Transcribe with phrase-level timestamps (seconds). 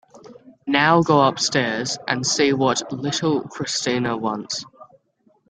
[0.65, 4.65] Now go upstairs and see what little Christina wants.